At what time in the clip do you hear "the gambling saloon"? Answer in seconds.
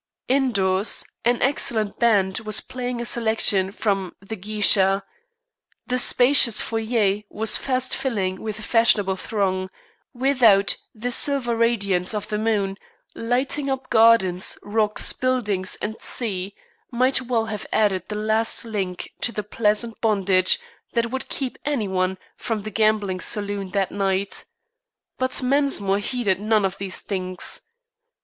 22.63-23.69